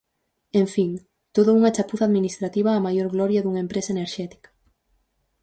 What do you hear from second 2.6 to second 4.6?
a maior gloria dunha empresa enerxética.